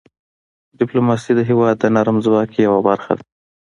[0.79, 3.23] ډيپلوماسي د هېواد د نرم ځواک یوه برخه ده.